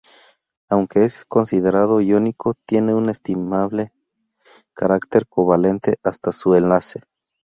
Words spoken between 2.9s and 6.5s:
un estimable carácter covalente hasta